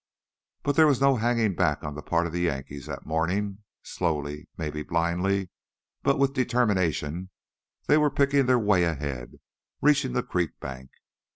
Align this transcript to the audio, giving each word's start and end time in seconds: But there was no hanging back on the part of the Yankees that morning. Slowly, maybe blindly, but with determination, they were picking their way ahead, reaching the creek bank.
But 0.63 0.75
there 0.75 0.87
was 0.87 0.99
no 0.99 1.17
hanging 1.17 1.53
back 1.53 1.83
on 1.83 1.93
the 1.93 2.01
part 2.01 2.25
of 2.25 2.33
the 2.33 2.41
Yankees 2.41 2.87
that 2.87 3.05
morning. 3.05 3.59
Slowly, 3.83 4.49
maybe 4.57 4.81
blindly, 4.81 5.51
but 6.01 6.17
with 6.17 6.33
determination, 6.33 7.29
they 7.85 7.99
were 7.99 8.09
picking 8.09 8.47
their 8.47 8.57
way 8.57 8.83
ahead, 8.83 9.33
reaching 9.79 10.13
the 10.13 10.23
creek 10.23 10.59
bank. 10.59 10.89